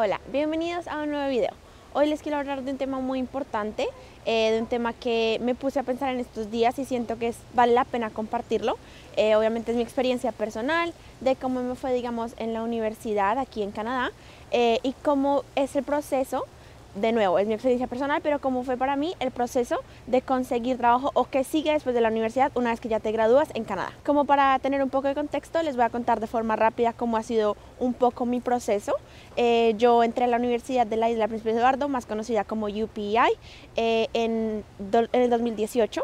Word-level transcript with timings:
Hola, 0.00 0.20
bienvenidos 0.30 0.86
a 0.86 1.02
un 1.02 1.10
nuevo 1.10 1.28
video. 1.28 1.50
Hoy 1.92 2.06
les 2.06 2.22
quiero 2.22 2.38
hablar 2.38 2.62
de 2.62 2.70
un 2.70 2.78
tema 2.78 3.00
muy 3.00 3.18
importante, 3.18 3.88
eh, 4.26 4.52
de 4.52 4.60
un 4.60 4.68
tema 4.68 4.92
que 4.92 5.40
me 5.42 5.56
puse 5.56 5.80
a 5.80 5.82
pensar 5.82 6.14
en 6.14 6.20
estos 6.20 6.52
días 6.52 6.78
y 6.78 6.84
siento 6.84 7.18
que 7.18 7.34
vale 7.52 7.72
la 7.72 7.84
pena 7.84 8.08
compartirlo. 8.08 8.76
Eh, 9.16 9.34
obviamente 9.34 9.72
es 9.72 9.76
mi 9.76 9.82
experiencia 9.82 10.30
personal, 10.30 10.94
de 11.20 11.34
cómo 11.34 11.64
me 11.64 11.74
fue, 11.74 11.92
digamos, 11.92 12.34
en 12.36 12.52
la 12.52 12.62
universidad 12.62 13.38
aquí 13.38 13.64
en 13.64 13.72
Canadá 13.72 14.12
eh, 14.52 14.78
y 14.84 14.92
cómo 15.02 15.42
es 15.56 15.74
el 15.74 15.82
proceso 15.82 16.46
de 17.00 17.12
nuevo, 17.12 17.38
es 17.38 17.46
mi 17.46 17.54
experiencia 17.54 17.86
personal, 17.86 18.20
pero 18.22 18.40
cómo 18.40 18.62
fue 18.62 18.76
para 18.76 18.96
mí 18.96 19.14
el 19.20 19.30
proceso 19.30 19.80
de 20.06 20.22
conseguir 20.22 20.78
trabajo 20.78 21.10
o 21.14 21.24
que 21.24 21.44
sigue 21.44 21.72
después 21.72 21.94
de 21.94 22.00
la 22.00 22.08
universidad 22.08 22.52
una 22.54 22.70
vez 22.70 22.80
que 22.80 22.88
ya 22.88 23.00
te 23.00 23.12
gradúas 23.12 23.48
en 23.54 23.64
Canadá. 23.64 23.92
Como 24.04 24.24
para 24.24 24.58
tener 24.58 24.82
un 24.82 24.90
poco 24.90 25.08
de 25.08 25.14
contexto, 25.14 25.62
les 25.62 25.76
voy 25.76 25.84
a 25.84 25.90
contar 25.90 26.20
de 26.20 26.26
forma 26.26 26.56
rápida 26.56 26.92
cómo 26.92 27.16
ha 27.16 27.22
sido 27.22 27.56
un 27.78 27.94
poco 27.94 28.26
mi 28.26 28.40
proceso. 28.40 28.94
Eh, 29.36 29.74
yo 29.78 30.02
entré 30.02 30.24
a 30.24 30.28
la 30.28 30.36
Universidad 30.36 30.86
de 30.86 30.96
la 30.96 31.10
Isla 31.10 31.28
Príncipe 31.28 31.50
Eduardo, 31.50 31.88
más 31.88 32.06
conocida 32.06 32.44
como 32.44 32.66
UPI, 32.66 33.18
eh, 33.76 34.08
en, 34.12 34.64
en 34.92 35.22
el 35.22 35.30
2018 35.30 36.02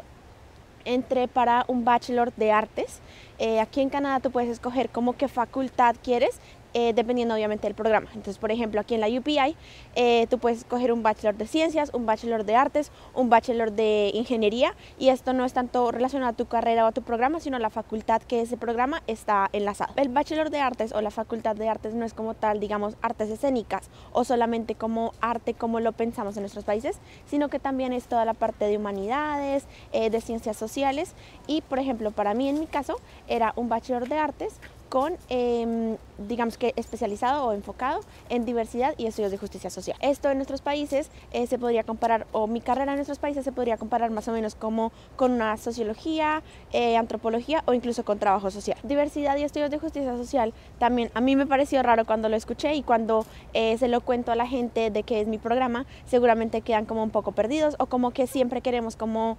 entré 0.84 1.28
para 1.28 1.64
un 1.68 1.84
bachelor 1.84 2.32
de 2.34 2.52
artes. 2.52 3.00
Eh, 3.38 3.60
aquí 3.60 3.80
en 3.80 3.88
Canadá 3.88 4.20
tú 4.20 4.30
puedes 4.30 4.50
escoger 4.50 4.90
como 4.90 5.14
qué 5.14 5.28
facultad 5.28 5.96
quieres 6.02 6.38
eh, 6.74 6.92
dependiendo 6.94 7.34
obviamente 7.34 7.66
del 7.66 7.74
programa. 7.74 8.08
Entonces, 8.08 8.38
por 8.38 8.50
ejemplo, 8.50 8.80
aquí 8.80 8.94
en 8.94 9.00
la 9.00 9.08
UPI 9.08 9.56
eh, 9.94 10.26
tú 10.28 10.38
puedes 10.38 10.58
escoger 10.58 10.92
un 10.92 11.02
bachelor 11.02 11.36
de 11.36 11.46
ciencias, 11.46 11.90
un 11.94 12.04
bachelor 12.04 12.44
de 12.44 12.56
artes, 12.56 12.90
un 13.14 13.30
bachelor 13.30 13.72
de 13.72 14.10
ingeniería 14.12 14.74
y 14.98 15.08
esto 15.08 15.32
no 15.32 15.44
es 15.44 15.52
tanto 15.52 15.90
relacionado 15.90 16.32
a 16.32 16.36
tu 16.36 16.46
carrera 16.46 16.84
o 16.84 16.88
a 16.88 16.92
tu 16.92 17.02
programa, 17.02 17.40
sino 17.40 17.56
a 17.56 17.60
la 17.60 17.70
facultad 17.70 18.22
que 18.22 18.40
ese 18.40 18.56
programa 18.56 19.02
está 19.06 19.48
enlazado. 19.52 19.94
El 19.96 20.08
bachelor 20.08 20.50
de 20.50 20.60
artes 20.60 20.92
o 20.92 21.00
la 21.00 21.10
facultad 21.10 21.56
de 21.56 21.68
artes 21.68 21.94
no 21.94 22.04
es 22.04 22.12
como 22.12 22.34
tal, 22.34 22.60
digamos, 22.60 22.96
artes 23.02 23.30
escénicas 23.30 23.88
o 24.12 24.24
solamente 24.24 24.74
como 24.74 25.12
arte 25.20 25.54
como 25.54 25.80
lo 25.80 25.92
pensamos 25.92 26.36
en 26.36 26.42
nuestros 26.42 26.64
países, 26.64 26.98
sino 27.26 27.48
que 27.48 27.58
también 27.58 27.92
es 27.92 28.04
toda 28.04 28.24
la 28.24 28.34
parte 28.34 28.66
de 28.66 28.76
humanidades, 28.76 29.66
eh, 29.92 30.10
de 30.10 30.20
ciencias 30.20 30.56
sociales 30.56 31.14
y, 31.46 31.60
por 31.62 31.78
ejemplo, 31.78 32.10
para 32.10 32.34
mí 32.34 32.48
en 32.48 32.58
mi 32.58 32.66
caso 32.66 32.96
era 33.28 33.52
un 33.56 33.68
bachelor 33.68 34.08
de 34.08 34.18
artes 34.18 34.60
con, 34.94 35.16
em, 35.28 35.96
digamos 36.18 36.56
que 36.56 36.72
especializado 36.76 37.46
o 37.46 37.52
enfocado 37.52 38.02
en 38.28 38.44
diversidad 38.44 38.94
y 38.96 39.06
estudios 39.06 39.32
de 39.32 39.38
justicia 39.38 39.68
social. 39.68 39.96
Esto 40.00 40.30
en 40.30 40.36
nuestros 40.38 40.60
países 40.60 41.10
eh, 41.32 41.48
se 41.48 41.58
podría 41.58 41.82
comparar, 41.82 42.28
o 42.30 42.46
mi 42.46 42.60
carrera 42.60 42.92
en 42.92 42.98
nuestros 42.98 43.18
países 43.18 43.44
se 43.44 43.50
podría 43.50 43.76
comparar 43.76 44.12
más 44.12 44.28
o 44.28 44.32
menos 44.32 44.54
como 44.54 44.92
con 45.16 45.32
una 45.32 45.56
sociología, 45.56 46.44
eh, 46.72 46.96
antropología 46.96 47.64
o 47.66 47.74
incluso 47.74 48.04
con 48.04 48.20
trabajo 48.20 48.52
social. 48.52 48.78
Diversidad 48.84 49.36
y 49.36 49.42
estudios 49.42 49.68
de 49.68 49.80
justicia 49.80 50.16
social 50.16 50.54
también 50.78 51.10
a 51.14 51.20
mí 51.20 51.34
me 51.34 51.48
pareció 51.48 51.82
raro 51.82 52.04
cuando 52.04 52.28
lo 52.28 52.36
escuché 52.36 52.76
y 52.76 52.84
cuando 52.84 53.26
eh, 53.52 53.76
se 53.78 53.88
lo 53.88 54.00
cuento 54.00 54.30
a 54.30 54.36
la 54.36 54.46
gente 54.46 54.92
de 54.92 55.02
que 55.02 55.20
es 55.20 55.26
mi 55.26 55.38
programa, 55.38 55.86
seguramente 56.06 56.60
quedan 56.60 56.84
como 56.84 57.02
un 57.02 57.10
poco 57.10 57.32
perdidos 57.32 57.74
o 57.80 57.86
como 57.86 58.12
que 58.12 58.28
siempre 58.28 58.60
queremos 58.60 58.94
como 58.94 59.38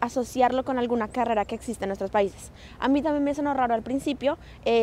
asociarlo 0.00 0.64
con 0.64 0.78
alguna 0.78 1.08
carrera 1.08 1.44
que 1.44 1.56
existe 1.56 1.86
en 1.86 1.88
nuestros 1.88 2.12
países. 2.12 2.52
A 2.78 2.86
mí 2.86 3.02
también 3.02 3.24
me 3.24 3.34
sonó 3.34 3.52
raro 3.52 3.74
al 3.74 3.82
principio, 3.82 4.38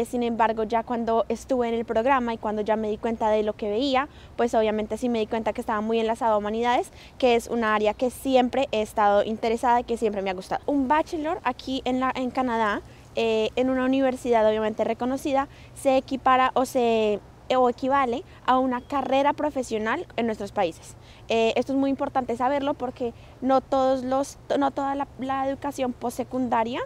sin 0.09 0.23
embargo, 0.23 0.63
ya 0.63 0.83
cuando 0.83 1.25
estuve 1.29 1.69
en 1.69 1.75
el 1.75 1.85
programa 1.85 2.33
y 2.33 2.37
cuando 2.37 2.61
ya 2.61 2.75
me 2.75 2.89
di 2.89 2.97
cuenta 2.97 3.29
de 3.29 3.43
lo 3.43 3.53
que 3.53 3.69
veía, 3.69 4.09
pues 4.35 4.53
obviamente 4.55 4.97
sí 4.97 5.07
me 5.07 5.19
di 5.19 5.27
cuenta 5.27 5.53
que 5.53 5.61
estaba 5.61 5.81
muy 5.81 5.99
enlazado 5.99 6.33
a 6.33 6.37
humanidades, 6.37 6.91
que 7.17 7.35
es 7.35 7.47
una 7.47 7.75
área 7.75 7.93
que 7.93 8.09
siempre 8.09 8.67
he 8.71 8.81
estado 8.81 9.23
interesada 9.23 9.81
y 9.81 9.83
que 9.83 9.97
siempre 9.97 10.21
me 10.21 10.31
ha 10.31 10.33
gustado. 10.33 10.61
Un 10.65 10.87
bachelor 10.87 11.39
aquí 11.43 11.81
en, 11.85 11.99
la, 11.99 12.11
en 12.15 12.31
Canadá, 12.31 12.81
eh, 13.15 13.49
en 13.55 13.69
una 13.69 13.85
universidad 13.85 14.47
obviamente 14.47 14.83
reconocida, 14.83 15.47
se 15.75 15.97
equipara 15.97 16.51
o 16.55 16.65
se 16.65 17.19
o 17.57 17.69
equivale 17.69 18.23
a 18.45 18.59
una 18.59 18.81
carrera 18.81 19.33
profesional 19.33 20.05
en 20.17 20.27
nuestros 20.27 20.51
países. 20.51 20.95
Eh, 21.29 21.53
esto 21.55 21.73
es 21.73 21.79
muy 21.79 21.89
importante 21.89 22.35
saberlo 22.37 22.73
porque 22.73 23.13
no, 23.41 23.61
todos 23.61 24.03
los, 24.03 24.37
no 24.57 24.71
toda 24.71 24.95
la, 24.95 25.07
la 25.19 25.47
educación 25.47 25.93
postsecundaria 25.93 26.81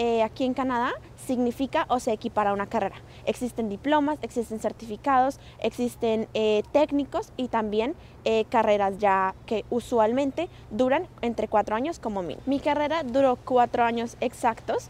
eh, 0.00 0.22
aquí 0.22 0.44
en 0.44 0.54
Canadá 0.54 0.92
significa 1.26 1.84
o 1.88 1.98
se 1.98 2.12
equipara 2.12 2.50
a 2.50 2.52
una 2.52 2.68
carrera. 2.68 2.94
Existen 3.26 3.68
diplomas, 3.68 4.20
existen 4.22 4.60
certificados, 4.60 5.40
existen 5.58 6.28
eh, 6.34 6.62
técnicos 6.70 7.32
y 7.36 7.48
también 7.48 7.96
eh, 8.24 8.44
carreras 8.48 8.98
ya 8.98 9.34
que 9.44 9.64
usualmente 9.70 10.48
duran 10.70 11.08
entre 11.20 11.48
cuatro 11.48 11.74
años 11.74 11.98
como 11.98 12.22
mínimo. 12.22 12.42
Mi 12.46 12.60
carrera 12.60 13.02
duró 13.02 13.34
cuatro 13.44 13.82
años 13.82 14.16
exactos 14.20 14.88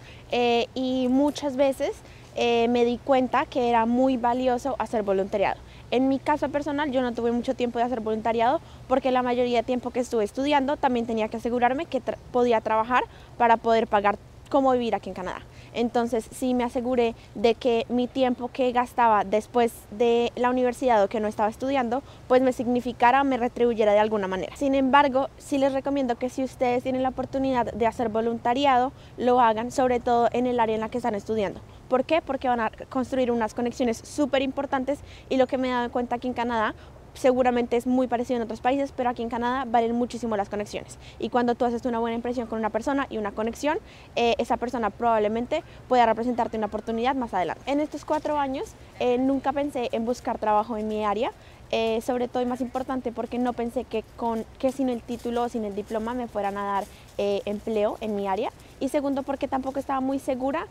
y 0.75 1.07
muchas 1.09 1.57
veces 1.57 1.97
me 2.37 2.85
di 2.85 2.99
cuenta 2.99 3.47
que 3.47 3.71
era 3.71 3.87
muy 3.87 4.19
valioso 4.19 4.77
hacer 4.79 5.03
voluntariado. 5.03 5.59
En 5.91 6.09
mi 6.09 6.19
caso 6.19 6.51
personal, 6.51 6.91
yo 6.93 7.01
no 7.01 7.15
tuve 7.15 7.33
mucho 7.33 7.55
tiempo 7.55 7.79
de 7.79 7.87
hacer 7.87 8.01
voluntariado 8.01 8.61
porque 8.89 9.11
la 9.11 9.23
mayoría 9.23 9.59
de 9.59 9.65
tiempo 9.65 9.91
que 9.91 10.01
estuve 10.01 10.25
estudiando 10.25 10.77
también 10.77 11.07
tenía 11.07 11.29
que 11.29 11.39
asegurarme 11.39 11.87
que 11.87 12.03
podía 12.31 12.61
trabajar 12.61 13.05
para 13.39 13.57
poder 13.57 13.87
pagar 13.87 14.19
cómo 14.49 14.73
vivir 14.73 14.95
aquí 14.95 15.11
en 15.11 15.15
Canadá. 15.15 15.43
Entonces 15.75 16.29
sí 16.33 16.55
me 16.55 16.65
aseguré 16.65 17.15
de 17.35 17.55
que 17.55 17.87
mi 17.89 18.07
tiempo 18.07 18.49
que 18.53 18.73
gastaba 18.73 19.25
después 19.25 19.73
de 19.91 20.33
la 20.37 20.51
universidad 20.51 21.03
o 21.03 21.09
que 21.09 21.21
no 21.21 21.29
estaba 21.29 21.49
estudiando, 21.49 22.03
pues 22.27 22.43
me 22.43 22.53
significara, 22.53 23.25
me 23.25 23.37
retribuyera 23.37 23.93
de 23.93 23.99
alguna 23.99 24.29
manera. 24.29 24.57
Sin 24.57 24.75
embargo, 24.75 25.29
sí 25.39 25.59
les 25.59 25.73
recomiendo 25.73 26.17
que 26.17 26.31
si 26.31 26.43
ustedes 26.43 26.83
tienen 26.83 27.03
la 27.03 27.11
oportunidad 27.11 27.73
de 27.73 27.87
hacer 27.87 28.09
voluntariado, 28.09 28.93
lo 29.17 29.41
hagan, 29.41 29.71
sobre 29.71 30.01
todo 30.01 30.29
en 30.33 30.47
el 30.47 30.61
área 30.61 30.75
en 30.75 30.81
la 30.81 30.89
que 30.89 30.99
están 30.99 31.15
estudiando. 31.15 31.61
¿Por 31.89 32.05
qué? 32.05 32.21
Porque 32.21 32.49
van 32.49 32.61
a 32.61 32.71
construir 32.91 33.31
unas 33.31 33.55
conexiones 33.55 33.97
súper 33.99 34.43
importantes 34.43 35.01
y 35.31 35.39
lo 35.39 35.47
que 35.47 35.57
me 35.57 35.69
he 35.69 35.73
dado 35.73 35.91
cuenta 35.91 36.17
aquí 36.17 36.29
en 36.29 36.35
Canadá, 36.35 36.75
seguramente 37.19 37.77
es 37.77 37.87
muy 37.87 38.07
parecido 38.07 38.37
en 38.37 38.45
otros 38.45 38.61
países, 38.61 38.93
pero 38.97 39.11
aquí 39.11 39.23
en 39.23 39.29
Canadá 39.29 39.65
valen 39.67 39.95
muchísimo 39.95 40.37
las 40.37 40.49
conexiones. 40.49 40.99
Y 41.19 41.29
cuando 41.29 41.55
tú 41.55 41.65
haces 41.65 41.85
una 41.85 41.99
buena 41.99 42.15
impresión 42.15 42.47
con 42.47 42.59
una 42.59 42.71
persona 42.71 43.07
y 43.11 43.19
una 43.19 43.33
conexión, 43.33 43.79
eh, 44.17 44.35
esa 44.39 44.57
persona 44.57 44.91
probablemente 44.91 45.63
pueda 45.89 46.07
representarte 46.07 46.57
una 46.57 46.67
oportunidad 46.67 47.15
más 47.15 47.35
adelante. 47.35 47.63
En 47.67 47.81
estos 47.81 48.05
cuatro 48.05 48.39
años 48.39 48.73
eh, 49.01 49.19
nunca 49.19 49.53
pensé 49.53 49.89
en 49.93 50.05
buscar 50.05 50.39
trabajo 50.39 50.77
en 50.77 50.89
mi 50.89 51.05
área, 51.05 51.33
eh, 51.71 52.01
sobre 52.01 52.29
todo 52.29 52.43
y 52.43 52.47
más 52.47 52.63
importante 52.63 53.13
porque 53.13 53.39
no 53.39 53.53
pensé 53.53 53.85
que, 53.85 54.03
con, 54.17 54.47
que 54.59 54.73
sin 54.73 54.89
el 54.89 55.03
título 55.03 55.43
o 55.43 55.49
sin 55.51 55.65
el 55.65 55.75
diploma 55.75 56.15
me 56.15 56.27
fueran 56.27 56.57
a 56.57 56.65
dar 56.65 56.85
empleo 57.19 57.99
en 58.01 58.15
mi 58.15 58.29
área 58.29 58.53
y 58.79 58.91
segundo 58.91 59.25
porque 59.25 59.49
tampoco 59.49 59.81
estaba 59.81 60.01
muy 60.01 60.21
segura 60.21 60.69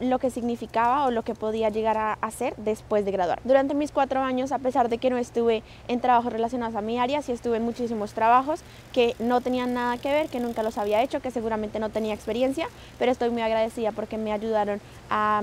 lo 0.00 0.18
que 0.18 0.30
significaba 0.30 1.06
o 1.06 1.10
lo 1.10 1.22
que 1.22 1.34
podía 1.34 1.68
llegar 1.68 1.98
a 1.98 2.14
hacer 2.20 2.54
después 2.56 3.04
de 3.04 3.10
graduar. 3.10 3.40
Durante 3.44 3.74
mis 3.74 3.92
cuatro 3.92 4.20
años, 4.20 4.52
a 4.52 4.58
pesar 4.58 4.88
de 4.88 4.98
que 4.98 5.10
no 5.10 5.18
estuve 5.18 5.62
en 5.88 6.00
trabajos 6.00 6.32
relacionados 6.32 6.74
a 6.74 6.80
mi 6.80 6.98
área, 6.98 7.22
sí 7.22 7.32
estuve 7.32 7.58
en 7.58 7.64
muchísimos 7.64 8.14
trabajos 8.14 8.60
que 8.92 9.14
no 9.18 9.40
tenían 9.40 9.74
nada 9.74 9.98
que 9.98 10.10
ver, 10.10 10.28
que 10.28 10.40
nunca 10.40 10.62
los 10.62 10.78
había 10.78 11.02
hecho, 11.02 11.20
que 11.20 11.30
seguramente 11.30 11.78
no 11.78 11.90
tenía 11.90 12.14
experiencia, 12.14 12.68
pero 12.98 13.12
estoy 13.12 13.30
muy 13.30 13.42
agradecida 13.42 13.92
porque 13.92 14.16
me 14.18 14.32
ayudaron 14.32 14.80
a, 15.10 15.42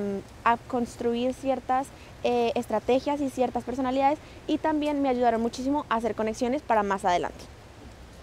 construir 0.68 1.34
ciertas 1.36 1.88
eh, 2.24 2.52
estrategias 2.56 3.22
y 3.22 3.30
ciertas 3.30 3.64
personalidades 3.64 4.18
y 4.48 4.58
también 4.58 5.02
me 5.02 5.10
ayudaron 5.10 5.42
muchísimo 5.42 5.86
a 5.90 5.96
hacer 5.96 6.16
conexiones 6.16 6.62
para 6.64 6.82
más 6.82 7.06
adelante 7.06 7.59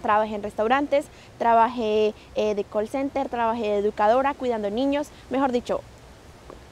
trabajé 0.06 0.36
en 0.36 0.42
restaurantes, 0.44 1.06
trabajé 1.36 2.14
eh, 2.36 2.54
de 2.54 2.62
call 2.62 2.88
center, 2.88 3.28
trabajé 3.28 3.62
de 3.62 3.78
educadora, 3.78 4.34
cuidando 4.34 4.70
niños, 4.70 5.08
mejor 5.30 5.50
dicho, 5.50 5.80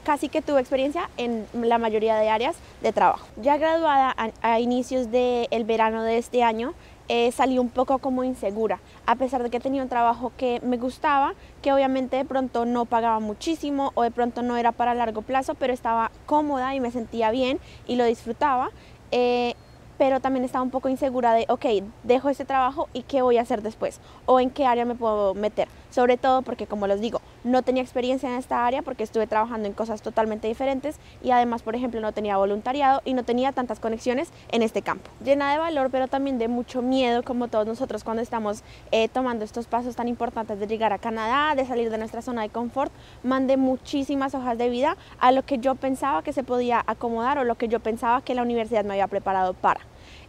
casi 0.05 0.29
que 0.29 0.41
tuve 0.41 0.61
experiencia 0.61 1.09
en 1.17 1.45
la 1.51 1.77
mayoría 1.77 2.15
de 2.15 2.29
áreas 2.29 2.55
de 2.81 2.93
trabajo. 2.93 3.27
Ya 3.35 3.57
graduada 3.57 4.15
a, 4.41 4.59
inicios 4.61 5.11
del 5.11 5.65
verano 5.65 6.03
de 6.03 6.17
este 6.17 6.43
año, 6.43 6.75
eh, 7.09 7.29
salí 7.33 7.59
un 7.59 7.69
poco 7.69 7.97
como 7.97 8.23
insegura, 8.23 8.79
a 9.05 9.15
pesar 9.17 9.43
de 9.43 9.49
que 9.49 9.59
tenía 9.59 9.83
un 9.83 9.89
trabajo 9.89 10.31
que 10.37 10.61
me 10.63 10.77
gustaba, 10.77 11.33
que 11.61 11.73
obviamente 11.73 12.15
de 12.15 12.23
pronto 12.23 12.65
no 12.65 12.85
pagaba 12.85 13.19
muchísimo 13.19 13.91
o 13.95 14.03
de 14.03 14.11
pronto 14.11 14.43
no 14.43 14.55
era 14.55 14.71
para 14.71 14.93
largo 14.93 15.23
plazo, 15.23 15.55
pero 15.55 15.73
estaba 15.73 16.09
cómoda 16.25 16.73
y 16.73 16.79
me 16.79 16.89
sentía 16.89 17.31
bien 17.31 17.59
y 17.85 17.97
lo 17.97 18.05
disfrutaba. 18.05 18.69
Eh, 19.11 19.55
pero 19.97 20.19
también 20.19 20.45
estaba 20.45 20.63
un 20.63 20.71
poco 20.71 20.89
insegura 20.89 21.33
de, 21.33 21.45
ok, 21.49 21.65
dejo 22.03 22.29
este 22.29 22.45
trabajo 22.45 22.89
y 22.93 23.03
qué 23.03 23.21
voy 23.21 23.37
a 23.37 23.41
hacer 23.41 23.61
después 23.61 23.99
o 24.25 24.39
en 24.39 24.49
qué 24.49 24.65
área 24.65 24.85
me 24.85 24.95
puedo 24.95 25.33
meter. 25.33 25.67
Sobre 25.95 26.17
todo 26.17 26.41
porque, 26.41 26.67
como 26.67 26.87
les 26.87 26.99
digo, 26.99 27.21
no 27.45 27.61
tenía 27.61 27.81
experiencia 27.81 28.27
en 28.27 28.35
esta 28.35 28.65
área 28.65 28.81
porque 28.81 29.01
estuve 29.01 29.27
trabajando 29.27 29.65
en 29.65 29.73
cosas 29.73 30.01
totalmente 30.01 30.45
diferentes 30.45 30.97
y 31.23 31.31
además, 31.31 31.61
por 31.61 31.73
ejemplo, 31.73 32.01
no 32.01 32.11
tenía 32.11 32.35
voluntariado 32.35 33.01
y 33.05 33.13
no 33.13 33.23
tenía 33.23 33.53
tantas 33.53 33.79
conexiones 33.79 34.29
en 34.51 34.61
este 34.61 34.81
campo. 34.81 35.09
Llena 35.23 35.53
de 35.53 35.57
valor, 35.57 35.91
pero 35.91 36.09
también 36.09 36.37
de 36.37 36.49
mucho 36.49 36.81
miedo, 36.81 37.23
como 37.23 37.47
todos 37.47 37.65
nosotros 37.65 38.03
cuando 38.03 38.21
estamos 38.21 38.61
eh, 38.91 39.07
tomando 39.07 39.45
estos 39.45 39.67
pasos 39.67 39.95
tan 39.95 40.09
importantes 40.09 40.59
de 40.59 40.67
llegar 40.67 40.91
a 40.91 40.97
Canadá, 40.97 41.55
de 41.55 41.65
salir 41.65 41.89
de 41.89 41.97
nuestra 41.97 42.21
zona 42.21 42.41
de 42.41 42.49
confort, 42.49 42.91
mandé 43.23 43.55
muchísimas 43.55 44.35
hojas 44.35 44.57
de 44.57 44.67
vida 44.67 44.97
a 45.21 45.31
lo 45.31 45.45
que 45.45 45.59
yo 45.59 45.75
pensaba 45.75 46.23
que 46.23 46.33
se 46.33 46.43
podía 46.43 46.83
acomodar 46.85 47.37
o 47.37 47.45
lo 47.45 47.55
que 47.55 47.69
yo 47.69 47.79
pensaba 47.79 48.19
que 48.19 48.35
la 48.35 48.41
universidad 48.41 48.83
me 48.83 48.95
había 48.95 49.07
preparado 49.07 49.53
para. 49.53 49.79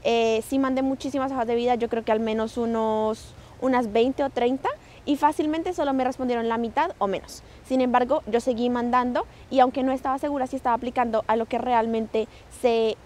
Eh, 0.04 0.44
sí 0.46 0.60
mandé 0.60 0.82
muchísimas 0.82 1.32
hojas 1.32 1.48
de 1.48 1.56
vida, 1.56 1.74
yo 1.74 1.88
creo 1.88 2.04
que 2.04 2.12
al 2.12 2.20
menos 2.20 2.56
unos, 2.56 3.34
unas 3.60 3.92
20 3.92 4.22
o 4.22 4.30
30 4.30 4.68
y 5.06 5.16
fácilmente 5.16 5.72
solo 5.72 5.94
me 5.94 6.04
respondieron 6.04 6.48
la 6.48 6.58
mitad 6.58 6.90
o 6.98 7.06
menos. 7.06 7.42
Sin 7.64 7.80
embargo, 7.80 8.22
yo 8.26 8.40
seguí 8.40 8.68
mandando 8.68 9.26
y 9.50 9.60
aunque 9.60 9.82
no 9.82 9.92
estaba 9.92 10.18
segura 10.18 10.46
si 10.46 10.56
estaba 10.56 10.76
aplicando 10.76 11.24
a 11.28 11.36
lo 11.36 11.46
que 11.46 11.58
realmente 11.58 12.28
se 12.60 12.96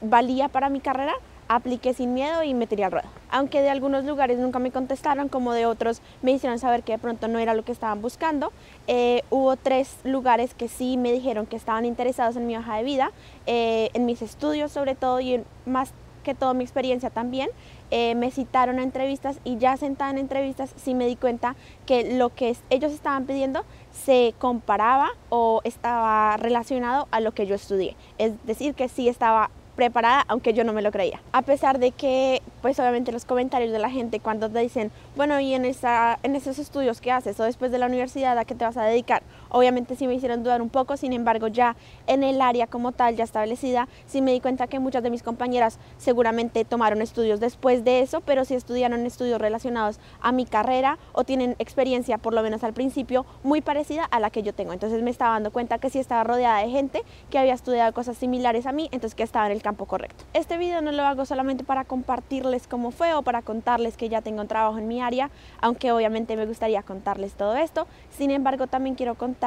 valía 0.00 0.48
para 0.48 0.70
mi 0.70 0.80
carrera, 0.80 1.14
apliqué 1.48 1.94
sin 1.94 2.14
miedo 2.14 2.44
y 2.44 2.54
me 2.54 2.68
tiré 2.68 2.84
al 2.84 2.92
ruedo. 2.92 3.08
Aunque 3.28 3.60
de 3.60 3.70
algunos 3.70 4.04
lugares 4.04 4.38
nunca 4.38 4.60
me 4.60 4.70
contestaron, 4.70 5.28
como 5.28 5.52
de 5.52 5.66
otros 5.66 6.00
me 6.22 6.30
hicieron 6.30 6.60
saber 6.60 6.84
que 6.84 6.92
de 6.92 6.98
pronto 6.98 7.26
no 7.26 7.40
era 7.40 7.54
lo 7.54 7.64
que 7.64 7.72
estaban 7.72 8.00
buscando, 8.00 8.52
eh, 8.86 9.24
hubo 9.30 9.56
tres 9.56 9.96
lugares 10.04 10.54
que 10.54 10.68
sí 10.68 10.96
me 10.96 11.12
dijeron 11.12 11.46
que 11.46 11.56
estaban 11.56 11.84
interesados 11.84 12.36
en 12.36 12.46
mi 12.46 12.56
hoja 12.56 12.76
de 12.76 12.84
vida, 12.84 13.10
eh, 13.46 13.90
en 13.94 14.06
mis 14.06 14.22
estudios 14.22 14.70
sobre 14.70 14.94
todo 14.94 15.18
y 15.18 15.34
en 15.34 15.44
más 15.66 15.92
que 16.20 16.34
todo 16.34 16.54
mi 16.54 16.64
experiencia 16.64 17.10
también. 17.10 17.50
Eh, 17.90 18.14
me 18.14 18.30
citaron 18.30 18.78
a 18.78 18.82
entrevistas 18.82 19.38
y 19.44 19.58
ya 19.58 19.76
sentada 19.76 20.10
en 20.10 20.18
entrevistas 20.18 20.72
sí 20.76 20.94
me 20.94 21.06
di 21.06 21.16
cuenta 21.16 21.56
que 21.86 22.16
lo 22.16 22.30
que 22.30 22.56
ellos 22.70 22.92
estaban 22.92 23.26
pidiendo 23.26 23.64
se 23.92 24.34
comparaba 24.38 25.10
o 25.28 25.60
estaba 25.64 26.36
relacionado 26.36 27.08
a 27.10 27.20
lo 27.20 27.32
que 27.32 27.46
yo 27.46 27.54
estudié. 27.54 27.96
Es 28.18 28.32
decir, 28.46 28.74
que 28.74 28.88
sí 28.88 29.08
estaba 29.08 29.50
preparada, 29.80 30.24
aunque 30.28 30.52
yo 30.52 30.62
no 30.62 30.74
me 30.74 30.82
lo 30.82 30.92
creía. 30.92 31.22
A 31.32 31.40
pesar 31.40 31.78
de 31.78 31.92
que, 31.92 32.42
pues 32.60 32.78
obviamente 32.78 33.12
los 33.12 33.24
comentarios 33.24 33.72
de 33.72 33.78
la 33.78 33.88
gente 33.88 34.20
cuando 34.20 34.50
te 34.50 34.58
dicen, 34.58 34.90
bueno, 35.16 35.40
y 35.40 35.54
en, 35.54 35.64
esos 35.64 36.58
estudios 36.58 37.00
que 37.00 37.10
haces 37.10 37.40
o 37.40 37.44
después 37.44 37.72
de 37.72 37.78
la 37.78 37.86
universidad 37.86 38.36
a 38.36 38.44
qué 38.44 38.54
te 38.54 38.64
vas 38.64 38.76
a 38.76 38.84
dedicar, 38.84 39.22
obviamente 39.50 39.96
sí 39.96 40.06
me 40.06 40.14
hicieron 40.14 40.42
dudar 40.42 40.62
un 40.62 40.70
poco, 40.70 40.96
sin 40.96 41.12
embargo 41.12 41.48
ya 41.48 41.76
en 42.06 42.24
el 42.24 42.40
área 42.40 42.66
como 42.66 42.92
tal, 42.92 43.16
ya 43.16 43.24
establecida, 43.24 43.88
sí 44.06 44.22
me 44.22 44.32
di 44.32 44.40
cuenta 44.40 44.66
que 44.66 44.78
muchas 44.78 45.02
de 45.02 45.10
mis 45.10 45.22
compañeras 45.22 45.78
seguramente 45.98 46.64
tomaron 46.64 47.02
estudios 47.02 47.40
después 47.40 47.84
de 47.84 48.00
eso, 48.00 48.20
pero 48.20 48.44
sí 48.44 48.54
estudiaron 48.54 49.04
estudios 49.06 49.40
relacionados 49.40 50.00
a 50.20 50.32
mi 50.32 50.46
carrera 50.46 50.98
o 51.12 51.24
tienen 51.24 51.56
experiencia, 51.58 52.18
por 52.18 52.34
lo 52.34 52.42
menos 52.42 52.64
al 52.64 52.72
principio, 52.72 53.26
muy 53.42 53.60
parecida 53.60 54.04
a 54.04 54.20
la 54.20 54.30
que 54.30 54.42
yo 54.42 54.54
tengo. 54.54 54.72
Entonces 54.72 55.02
me 55.02 55.10
estaba 55.10 55.34
dando 55.34 55.50
cuenta 55.50 55.78
que 55.78 55.90
sí 55.90 55.98
estaba 55.98 56.24
rodeada 56.24 56.58
de 56.60 56.70
gente 56.70 57.02
que 57.30 57.38
había 57.38 57.54
estudiado 57.54 57.92
cosas 57.92 58.16
similares 58.16 58.66
a 58.66 58.72
mí, 58.72 58.88
entonces 58.92 59.14
que 59.14 59.22
estaba 59.22 59.46
en 59.46 59.52
el 59.52 59.62
campo 59.62 59.86
correcto. 59.86 60.24
Este 60.32 60.56
video 60.58 60.80
no 60.82 60.92
lo 60.92 61.02
hago 61.04 61.24
solamente 61.24 61.64
para 61.64 61.84
compartirles 61.84 62.66
cómo 62.66 62.90
fue 62.90 63.14
o 63.14 63.22
para 63.22 63.42
contarles 63.42 63.96
que 63.96 64.08
ya 64.08 64.22
tengo 64.22 64.44
trabajo 64.44 64.78
en 64.78 64.88
mi 64.88 65.00
área, 65.00 65.30
aunque 65.60 65.92
obviamente 65.92 66.36
me 66.36 66.46
gustaría 66.46 66.82
contarles 66.82 67.34
todo 67.34 67.56
esto. 67.56 67.86
Sin 68.10 68.30
embargo, 68.30 68.66
también 68.66 68.94
quiero 68.94 69.14
contarles 69.16 69.39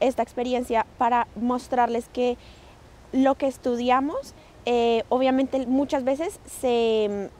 esta 0.00 0.22
experiencia 0.22 0.86
para 0.98 1.26
mostrarles 1.36 2.08
que 2.08 2.36
lo 3.12 3.34
que 3.34 3.46
estudiamos, 3.46 4.34
eh, 4.64 5.02
obviamente 5.08 5.66
muchas 5.66 6.04
veces 6.04 6.40
se 6.46 7.30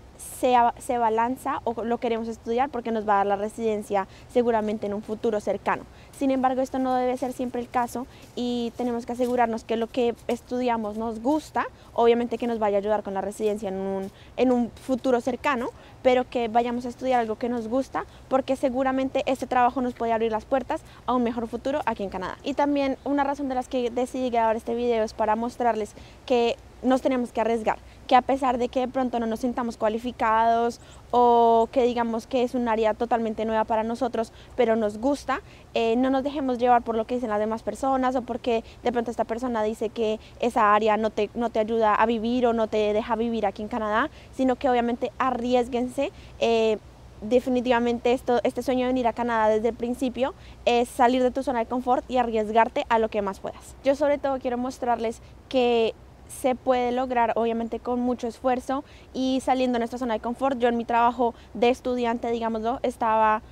se, 0.41 0.55
se, 0.79 0.99
balanza 0.99 1.61
o 1.65 1.85
lo 1.85 1.99
queremos 1.99 2.29
estudiar 2.29 2.71
porque 2.71 2.91
nos 2.91 3.09
va 3.09 3.15
a 3.15 3.17
dar 3.19 3.27
la 3.27 3.37
residencia 3.37 4.07
seguramente 4.33 4.87
en 4.87 4.95
un 4.95 5.03
futuro 5.03 5.41
cercano. 5.41 5.85
Sin 6.19 6.31
embargo, 6.31 6.63
esto 6.63 6.79
no 6.79 6.95
debe 6.95 7.17
ser 7.17 7.33
siempre 7.33 7.61
el 7.61 7.69
caso 7.69 8.07
y 8.37 8.73
tenemos 8.77 9.07
que 9.07 9.13
asegurarnos 9.13 9.65
que 9.65 9.77
lo 9.77 9.87
que 9.87 10.15
estudiamos 10.29 10.97
nos 10.99 11.21
gusta, 11.21 11.67
obviamente 11.95 12.39
que 12.39 12.47
nos 12.47 12.59
vaya 12.59 12.79
a 12.79 12.81
ayudar 12.81 13.03
con 13.03 13.15
la 13.15 13.21
residencia 13.21 13.69
en 13.69 13.77
un, 13.77 14.11
en 14.37 14.53
un 14.53 14.71
futuro 14.71 15.21
cercano, 15.21 15.71
pero 16.03 16.29
que 16.29 16.49
vayamos 16.49 16.87
a 16.87 16.89
estudiar 16.89 17.21
algo 17.21 17.37
que 17.37 17.49
nos 17.49 17.69
gusta 17.69 18.05
porque 18.29 18.57
seguramente 18.57 19.23
este 19.27 19.47
trabajo 19.47 19.81
nos 19.81 19.95
puede 19.95 20.13
abrir 20.13 20.33
las 20.33 20.45
puertas 20.45 20.83
a 21.07 21.15
un 21.15 21.23
mejor 21.23 21.49
futuro 21.49 21.81
aquí 21.87 22.03
en 22.03 22.11
Canadá. 22.11 22.39
Y 22.43 22.55
también 22.55 22.97
una 23.05 23.25
razón 23.25 23.49
de 23.49 23.55
las 23.55 23.69
que 23.69 23.91
decidí 23.91 24.31
grabar 24.31 24.57
este 24.57 24.75
video 24.75 25.05
es 25.05 25.15
para 25.15 25.37
mostrarles 25.37 25.95
que 26.27 26.57
nos 26.83 27.01
tenemos 27.01 27.33
que 27.33 27.41
arriesgar, 27.41 27.79
que 28.13 28.17
a 28.17 28.21
pesar 28.21 28.59
de 28.59 28.69
que 28.69 28.81
de 28.81 28.89
pronto 28.89 29.19
no 29.21 29.25
nos 29.25 29.41
sintamos 29.41 29.79
cualificados 29.79 30.81
o 31.13 31.71
que 31.73 31.85
digamos 31.85 32.27
que 32.27 32.43
es 32.43 32.55
un 32.55 32.69
área 32.69 32.93
totalmente 32.93 33.47
nueva 33.47 33.65
para 33.65 33.85
nosotros, 33.85 34.35
pero 34.55 34.77
nos 34.77 34.99
gusta, 34.99 35.41
eh, 35.73 35.97
no 35.97 36.11
nos 36.11 36.23
dejemos 36.23 36.59
llevar 36.59 36.83
por 36.83 36.95
lo 36.95 37.07
que 37.07 37.15
dicen 37.15 37.31
las 37.31 37.39
demás 37.39 37.63
personas 37.63 38.15
o 38.15 38.21
porque 38.21 38.65
de 38.83 38.93
pronto 38.93 39.11
esta 39.11 39.25
persona 39.25 39.63
dice 39.63 39.89
que 39.89 40.21
esa 40.41 40.75
área 40.75 40.99
no 40.99 41.09
te, 41.09 41.31
no 41.33 41.49
te 41.49 41.59
ayuda 41.59 41.95
a 41.95 42.05
vivir 42.05 42.45
o 42.47 42.53
no 42.53 42.67
te 42.67 42.93
deja 42.93 43.17
vivir 43.17 43.47
aquí 43.47 43.63
en 43.63 43.69
Canadá, 43.69 44.11
sino 44.37 44.57
que 44.57 44.69
obviamente 44.69 45.11
arriesguense. 45.17 46.13
Eh, 46.39 46.77
definitivamente 47.23 48.13
esto, 48.13 48.41
este 48.45 48.63
sueño 48.63 48.83
de 48.83 48.89
venir 48.89 49.07
a 49.07 49.15
Canadá 49.15 49.49
desde 49.49 49.69
el 49.69 49.75
principio 49.75 50.35
es 50.67 50.87
salir 50.87 51.23
de 51.23 51.31
tu 51.31 51.43
zona 51.43 51.61
de 51.61 51.67
confort 51.67 52.05
y 52.11 52.19
arriesgarte 52.19 52.85
a 52.91 52.99
lo 52.99 53.09
que 53.09 53.23
más 53.23 53.41
puedas. 53.41 53.75
Yo 53.85 53.95
sobre 53.95 54.19
todo 54.19 54.39
quiero 54.39 54.59
mostrarles 54.59 55.23
que 55.49 55.95
se 56.41 56.55
puede 56.55 56.93
lograr 56.93 57.33
obviamente 57.37 57.79
con 57.79 58.01
mucho 58.01 58.27
esfuerzo 58.27 58.85
y 59.13 59.41
saliendo 59.45 59.77
de 59.77 59.81
nuestra 59.81 59.99
zona 59.99 60.15
de 60.15 60.21
confort. 60.21 60.59
Yo 60.59 60.69
en 60.69 60.77
mi 60.77 60.85
trabajo 60.85 61.35
de 61.55 61.69
estudiante, 61.69 62.31
digámoslo, 62.31 62.81
estaba, 62.83 63.43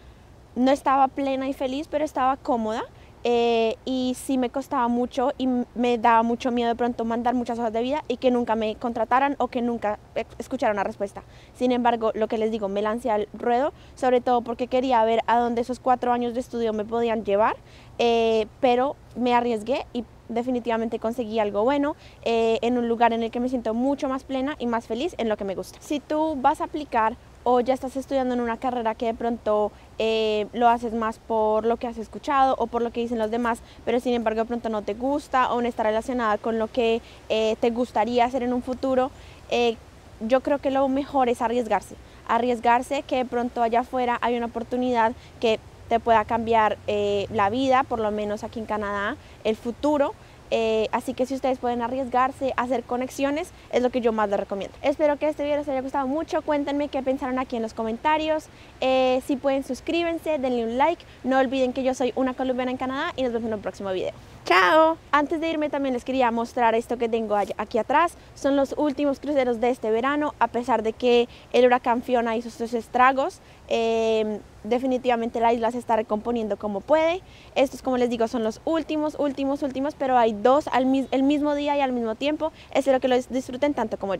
no 0.56 0.70
estaba 0.70 1.08
plena 1.08 1.48
y 1.48 1.52
feliz, 1.52 1.88
pero 1.88 2.04
estaba 2.04 2.36
cómoda. 2.36 2.82
Eh, 3.22 3.76
y 3.84 4.16
sí 4.16 4.38
me 4.38 4.48
costaba 4.48 4.88
mucho 4.88 5.32
y 5.36 5.46
me 5.74 5.98
daba 5.98 6.22
mucho 6.22 6.50
miedo 6.50 6.70
de 6.70 6.74
pronto 6.74 7.04
mandar 7.04 7.34
muchas 7.34 7.58
hojas 7.58 7.72
de 7.72 7.82
vida 7.82 8.02
y 8.08 8.16
que 8.16 8.30
nunca 8.30 8.56
me 8.56 8.76
contrataran 8.76 9.36
o 9.38 9.48
que 9.48 9.60
nunca 9.60 9.98
escucharan 10.38 10.76
una 10.76 10.84
respuesta. 10.84 11.22
Sin 11.54 11.72
embargo, 11.72 12.12
lo 12.14 12.28
que 12.28 12.38
les 12.38 12.50
digo, 12.50 12.68
me 12.68 12.80
lancé 12.80 13.10
al 13.10 13.28
ruedo, 13.34 13.72
sobre 13.94 14.20
todo 14.20 14.40
porque 14.40 14.68
quería 14.68 15.04
ver 15.04 15.20
a 15.26 15.38
dónde 15.38 15.60
esos 15.60 15.80
cuatro 15.80 16.12
años 16.12 16.32
de 16.34 16.40
estudio 16.40 16.72
me 16.72 16.84
podían 16.84 17.24
llevar, 17.24 17.56
eh, 17.98 18.46
pero 18.60 18.96
me 19.16 19.34
arriesgué 19.34 19.86
y 19.92 20.04
definitivamente 20.30 20.98
conseguí 20.98 21.38
algo 21.40 21.64
bueno 21.64 21.96
eh, 22.22 22.58
en 22.62 22.78
un 22.78 22.88
lugar 22.88 23.12
en 23.12 23.22
el 23.22 23.30
que 23.30 23.40
me 23.40 23.48
siento 23.48 23.74
mucho 23.74 24.08
más 24.08 24.24
plena 24.24 24.56
y 24.58 24.66
más 24.66 24.86
feliz 24.86 25.14
en 25.18 25.28
lo 25.28 25.36
que 25.36 25.44
me 25.44 25.54
gusta. 25.54 25.78
Si 25.82 26.00
tú 26.00 26.36
vas 26.40 26.60
a 26.60 26.64
aplicar 26.64 27.16
o 27.44 27.60
ya 27.60 27.74
estás 27.74 27.96
estudiando 27.96 28.34
en 28.34 28.40
una 28.40 28.58
carrera 28.58 28.94
que 28.94 29.06
de 29.06 29.14
pronto 29.14 29.72
eh, 29.98 30.46
lo 30.52 30.68
haces 30.68 30.92
más 30.92 31.18
por 31.18 31.64
lo 31.64 31.76
que 31.76 31.86
has 31.86 31.98
escuchado 31.98 32.54
o 32.58 32.66
por 32.66 32.82
lo 32.82 32.90
que 32.90 33.00
dicen 33.00 33.18
los 33.18 33.30
demás, 33.30 33.60
pero 33.84 34.00
sin 34.00 34.14
embargo 34.14 34.40
de 34.40 34.46
pronto 34.46 34.68
no 34.68 34.82
te 34.82 34.94
gusta 34.94 35.52
o 35.52 35.60
no 35.60 35.68
está 35.68 35.82
relacionada 35.82 36.38
con 36.38 36.58
lo 36.58 36.68
que 36.68 37.00
eh, 37.28 37.56
te 37.60 37.70
gustaría 37.70 38.24
hacer 38.24 38.42
en 38.42 38.52
un 38.52 38.62
futuro, 38.62 39.10
yo 40.20 40.42
creo 40.42 40.58
que 40.58 40.70
lo 40.70 40.86
mejor 40.88 41.28
es 41.28 41.42
arriesgarse. 41.42 41.96
Arriesgarse 42.28 43.02
que 43.02 43.16
de 43.16 43.24
pronto 43.24 43.62
allá 43.62 43.80
afuera 43.80 44.18
hay 44.20 44.36
una 44.36 44.46
oportunidad 44.46 45.12
que 45.40 45.58
te 45.88 45.98
pueda 45.98 46.24
cambiar 46.24 46.78
eh, 46.86 47.26
la 47.32 47.50
vida, 47.50 47.82
por 47.82 47.98
lo 47.98 48.12
menos 48.12 48.44
aquí 48.44 48.60
en 48.60 48.66
Canadá, 48.66 49.16
el 49.42 49.56
futuro. 49.56 50.14
Eh, 50.50 50.88
así 50.92 51.14
que 51.14 51.26
si 51.26 51.34
ustedes 51.34 51.58
pueden 51.58 51.82
arriesgarse 51.82 52.52
a 52.56 52.62
hacer 52.62 52.82
conexiones, 52.82 53.52
es 53.72 53.82
lo 53.82 53.90
que 53.90 54.00
yo 54.00 54.12
más 54.12 54.28
les 54.28 54.40
recomiendo. 54.40 54.76
Espero 54.82 55.16
que 55.18 55.28
este 55.28 55.44
video 55.44 55.58
les 55.58 55.68
haya 55.68 55.80
gustado 55.80 56.06
mucho. 56.06 56.42
Cuéntenme 56.42 56.88
qué 56.88 57.02
pensaron 57.02 57.38
aquí 57.38 57.56
en 57.56 57.62
los 57.62 57.74
comentarios. 57.74 58.46
Eh, 58.80 59.22
si 59.26 59.36
pueden, 59.36 59.64
suscríbanse, 59.64 60.38
denle 60.38 60.64
un 60.64 60.78
like. 60.78 61.04
No 61.24 61.38
olviden 61.38 61.72
que 61.72 61.82
yo 61.82 61.94
soy 61.94 62.12
una 62.16 62.34
colombiana 62.34 62.70
en 62.70 62.76
Canadá 62.76 63.12
y 63.16 63.22
nos 63.22 63.32
vemos 63.32 63.48
en 63.48 63.54
el 63.54 63.60
próximo 63.60 63.92
video. 63.92 64.12
¡Chao! 64.44 64.96
Antes 65.12 65.40
de 65.40 65.50
irme 65.50 65.70
también 65.70 65.92
les 65.92 66.04
quería 66.04 66.30
mostrar 66.30 66.74
esto 66.74 66.98
que 66.98 67.08
tengo 67.08 67.36
aquí 67.36 67.78
atrás. 67.78 68.14
Son 68.34 68.56
los 68.56 68.74
últimos 68.76 69.20
cruceros 69.20 69.60
de 69.60 69.70
este 69.70 69.90
verano, 69.90 70.34
a 70.38 70.48
pesar 70.48 70.82
de 70.82 70.92
que 70.92 71.28
el 71.52 71.66
huracán 71.66 72.02
Fiona 72.02 72.36
hizo 72.36 72.50
sus 72.50 72.74
estragos 72.74 73.40
definitivamente 74.64 75.40
la 75.40 75.52
isla 75.52 75.70
se 75.70 75.78
está 75.78 75.96
recomponiendo 75.96 76.56
como 76.56 76.80
puede. 76.80 77.22
Estos, 77.54 77.82
como 77.82 77.96
les 77.96 78.10
digo, 78.10 78.28
son 78.28 78.44
los 78.44 78.60
últimos, 78.64 79.16
últimos, 79.18 79.62
últimos, 79.62 79.94
pero 79.94 80.18
hay 80.18 80.32
dos 80.32 80.68
al 80.68 81.08
el 81.10 81.22
mismo 81.22 81.54
día 81.54 81.76
y 81.76 81.80
al 81.80 81.92
mismo 81.92 82.14
tiempo. 82.14 82.52
Espero 82.72 83.00
que 83.00 83.08
los 83.08 83.28
disfruten 83.28 83.74
tanto 83.74 83.98
como 83.98 84.14
yo. 84.14 84.18